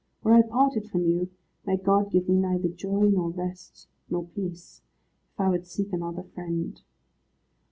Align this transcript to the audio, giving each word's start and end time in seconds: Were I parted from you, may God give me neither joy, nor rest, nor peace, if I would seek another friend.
Were 0.23 0.33
I 0.33 0.41
parted 0.41 0.89
from 0.89 1.05
you, 1.05 1.29
may 1.63 1.77
God 1.77 2.09
give 2.09 2.27
me 2.27 2.33
neither 2.35 2.69
joy, 2.69 3.09
nor 3.13 3.29
rest, 3.29 3.87
nor 4.09 4.23
peace, 4.25 4.81
if 5.35 5.39
I 5.39 5.49
would 5.49 5.67
seek 5.67 5.93
another 5.93 6.23
friend. 6.23 6.81